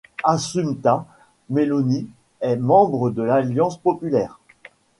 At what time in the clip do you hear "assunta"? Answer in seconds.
0.23-1.05